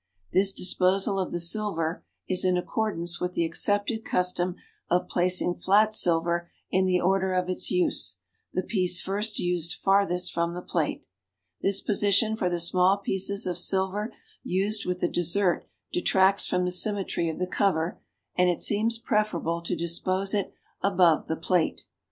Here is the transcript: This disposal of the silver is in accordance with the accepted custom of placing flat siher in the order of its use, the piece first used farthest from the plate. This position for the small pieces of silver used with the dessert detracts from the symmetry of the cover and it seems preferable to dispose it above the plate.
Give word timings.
This 0.33 0.51
disposal 0.51 1.19
of 1.19 1.31
the 1.31 1.39
silver 1.39 2.03
is 2.27 2.43
in 2.43 2.57
accordance 2.57 3.21
with 3.21 3.33
the 3.33 3.45
accepted 3.45 4.03
custom 4.03 4.55
of 4.89 5.07
placing 5.07 5.53
flat 5.53 5.89
siher 5.91 6.47
in 6.71 6.87
the 6.87 6.99
order 6.99 7.33
of 7.35 7.49
its 7.49 7.69
use, 7.69 8.17
the 8.51 8.63
piece 8.63 8.99
first 8.99 9.37
used 9.37 9.73
farthest 9.75 10.33
from 10.33 10.55
the 10.55 10.63
plate. 10.63 11.05
This 11.61 11.81
position 11.81 12.35
for 12.35 12.49
the 12.49 12.59
small 12.59 12.97
pieces 12.97 13.45
of 13.45 13.59
silver 13.59 14.11
used 14.41 14.87
with 14.87 15.01
the 15.01 15.07
dessert 15.07 15.67
detracts 15.93 16.47
from 16.47 16.65
the 16.65 16.71
symmetry 16.71 17.29
of 17.29 17.37
the 17.37 17.45
cover 17.45 18.01
and 18.35 18.49
it 18.49 18.59
seems 18.59 18.97
preferable 18.97 19.61
to 19.61 19.75
dispose 19.75 20.33
it 20.33 20.51
above 20.81 21.27
the 21.27 21.37
plate. 21.37 21.85